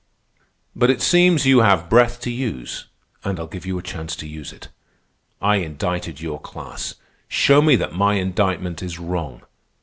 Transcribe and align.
"But 0.75 0.89
it 0.89 0.99
seems 0.99 1.45
you 1.45 1.59
have 1.59 1.87
breath 1.87 2.19
to 2.21 2.31
use, 2.31 2.87
and 3.23 3.39
I'll 3.39 3.45
give 3.45 3.67
you 3.67 3.77
a 3.77 3.83
chance 3.83 4.15
to 4.15 4.27
use 4.27 4.51
it. 4.51 4.69
I 5.39 5.57
indicted 5.57 6.19
your 6.19 6.41
class. 6.41 6.95
Show 7.27 7.61
me 7.61 7.75
that 7.75 7.93
my 7.93 8.15
indictment 8.15 8.81
is 8.81 8.97
wrong. 8.97 9.43